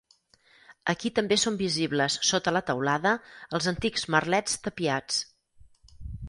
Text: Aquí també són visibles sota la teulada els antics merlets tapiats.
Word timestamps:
Aquí 0.93 1.09
també 1.19 1.35
són 1.41 1.59
visibles 1.59 2.15
sota 2.29 2.53
la 2.57 2.63
teulada 2.69 3.11
els 3.59 3.69
antics 3.73 4.07
merlets 4.15 4.57
tapiats. 4.65 5.21